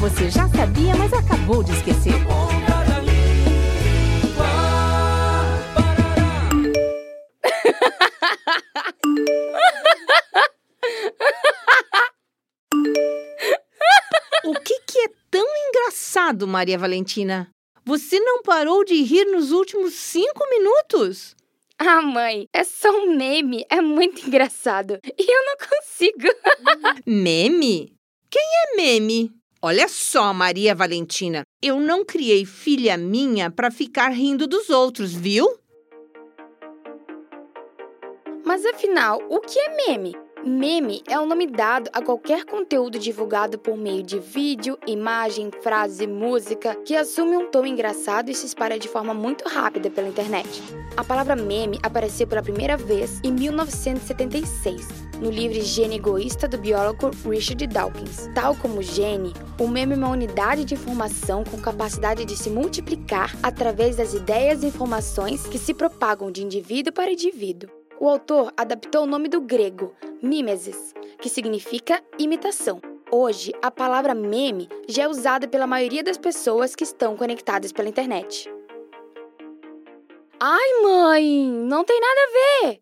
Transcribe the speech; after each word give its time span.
você 0.00 0.30
já 0.30 0.48
sabia, 0.48 0.96
mas 0.96 1.12
acabou 1.12 1.62
de 1.62 1.72
esquecer. 1.72 2.14
O 14.42 14.54
que, 14.54 14.80
que 14.86 14.98
é 15.00 15.08
tão 15.30 15.46
engraçado, 15.68 16.46
Maria 16.46 16.78
Valentina? 16.78 17.50
Você 17.84 18.18
não 18.18 18.42
parou 18.42 18.82
de 18.84 19.02
rir 19.02 19.26
nos 19.26 19.52
últimos 19.52 19.92
cinco 19.94 20.48
minutos? 20.48 21.36
Ah, 21.78 22.00
mãe, 22.00 22.48
é 22.54 22.64
só 22.64 22.90
um 22.90 23.16
meme. 23.16 23.66
É 23.68 23.82
muito 23.82 24.26
engraçado. 24.26 24.98
E 25.04 25.30
eu 25.30 25.44
não 25.44 25.56
consigo. 25.68 26.28
Meme? 27.06 27.99
Quem 28.30 28.42
é 28.42 28.76
meme? 28.76 29.32
Olha 29.60 29.88
só, 29.88 30.32
Maria 30.32 30.72
Valentina, 30.72 31.42
eu 31.60 31.80
não 31.80 32.04
criei 32.04 32.46
filha 32.46 32.96
minha 32.96 33.50
para 33.50 33.72
ficar 33.72 34.10
rindo 34.10 34.46
dos 34.46 34.70
outros, 34.70 35.12
viu? 35.12 35.48
Mas 38.44 38.64
afinal, 38.64 39.18
o 39.28 39.40
que 39.40 39.58
é 39.58 39.88
meme? 39.88 40.14
Meme 40.44 41.02
é 41.06 41.20
o 41.20 41.26
nome 41.26 41.46
dado 41.46 41.90
a 41.92 42.00
qualquer 42.00 42.46
conteúdo 42.46 42.98
divulgado 42.98 43.58
por 43.58 43.76
meio 43.76 44.02
de 44.02 44.18
vídeo, 44.18 44.78
imagem, 44.86 45.50
frase, 45.62 46.06
música 46.06 46.74
que 46.76 46.96
assume 46.96 47.36
um 47.36 47.50
tom 47.50 47.66
engraçado 47.66 48.30
e 48.30 48.34
se 48.34 48.46
espalha 48.46 48.78
de 48.78 48.88
forma 48.88 49.12
muito 49.12 49.46
rápida 49.46 49.90
pela 49.90 50.08
internet. 50.08 50.62
A 50.96 51.04
palavra 51.04 51.36
meme 51.36 51.78
apareceu 51.82 52.26
pela 52.26 52.42
primeira 52.42 52.74
vez 52.78 53.20
em 53.22 53.30
1976, 53.30 54.88
no 55.20 55.30
livro 55.30 55.60
Gene 55.60 55.96
Egoísta 55.96 56.48
do 56.48 56.56
biólogo 56.56 57.10
Richard 57.28 57.66
Dawkins. 57.66 58.30
Tal 58.34 58.56
como 58.56 58.82
gene, 58.82 59.34
o 59.58 59.68
meme 59.68 59.92
é 59.92 59.96
uma 59.98 60.08
unidade 60.08 60.64
de 60.64 60.72
informação 60.72 61.44
com 61.44 61.60
capacidade 61.60 62.24
de 62.24 62.34
se 62.34 62.48
multiplicar 62.48 63.36
através 63.42 63.96
das 63.96 64.14
ideias 64.14 64.62
e 64.62 64.68
informações 64.68 65.46
que 65.46 65.58
se 65.58 65.74
propagam 65.74 66.32
de 66.32 66.42
indivíduo 66.42 66.94
para 66.94 67.12
indivíduo. 67.12 67.79
O 68.00 68.08
autor 68.08 68.50
adaptou 68.56 69.02
o 69.02 69.06
nome 69.06 69.28
do 69.28 69.42
grego, 69.42 69.94
mimesis, 70.22 70.94
que 71.20 71.28
significa 71.28 72.02
imitação. 72.18 72.80
Hoje, 73.12 73.52
a 73.60 73.70
palavra 73.70 74.14
meme 74.14 74.70
já 74.88 75.02
é 75.02 75.08
usada 75.08 75.46
pela 75.46 75.66
maioria 75.66 76.02
das 76.02 76.16
pessoas 76.16 76.74
que 76.74 76.82
estão 76.82 77.14
conectadas 77.14 77.72
pela 77.72 77.90
internet. 77.90 78.50
Ai, 80.40 80.82
mãe, 80.82 81.46
não 81.46 81.84
tem 81.84 82.00
nada 82.00 82.20
a 82.20 82.68
ver! 82.68 82.80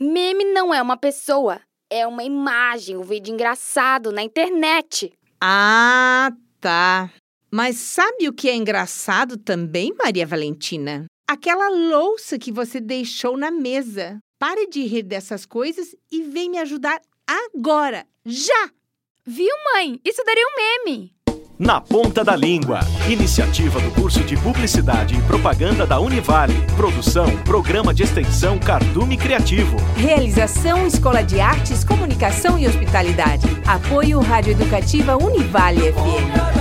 Meme 0.00 0.44
não 0.46 0.74
é 0.74 0.82
uma 0.82 0.96
pessoa, 0.96 1.60
é 1.88 2.04
uma 2.04 2.24
imagem, 2.24 2.96
um 2.96 3.04
vídeo 3.04 3.32
engraçado 3.32 4.10
na 4.10 4.24
internet. 4.24 5.12
Ah, 5.40 6.32
tá. 6.60 7.08
Mas 7.52 7.76
sabe 7.76 8.28
o 8.28 8.32
que 8.32 8.48
é 8.48 8.56
engraçado 8.56 9.36
também, 9.36 9.94
Maria 9.96 10.26
Valentina? 10.26 11.04
Aquela 11.30 11.68
louça 11.68 12.36
que 12.36 12.50
você 12.50 12.80
deixou 12.80 13.36
na 13.36 13.52
mesa. 13.52 14.18
Pare 14.38 14.66
de 14.66 14.84
rir 14.84 15.02
dessas 15.02 15.46
coisas 15.46 15.94
e 16.12 16.22
vem 16.22 16.50
me 16.50 16.58
ajudar 16.58 17.00
agora, 17.26 18.06
já! 18.24 18.70
Viu, 19.24 19.48
mãe? 19.74 19.98
Isso 20.04 20.22
daria 20.24 20.44
um 20.46 20.84
meme. 20.90 21.12
Na 21.58 21.80
Ponta 21.80 22.22
da 22.22 22.36
Língua. 22.36 22.80
Iniciativa 23.10 23.80
do 23.80 23.90
curso 23.92 24.22
de 24.22 24.36
Publicidade 24.36 25.16
e 25.16 25.22
Propaganda 25.22 25.86
da 25.86 25.98
Univale. 25.98 26.54
Produção, 26.76 27.26
Programa 27.44 27.94
de 27.94 28.02
Extensão 28.02 28.58
Cardume 28.58 29.16
Criativo. 29.16 29.78
Realização 29.96 30.86
Escola 30.86 31.22
de 31.22 31.40
Artes, 31.40 31.82
Comunicação 31.82 32.58
e 32.58 32.66
Hospitalidade. 32.66 33.46
Apoio 33.66 34.20
Rádio 34.20 34.52
Educativa 34.52 35.16
Univale 35.16 35.92
FM. 35.92 36.55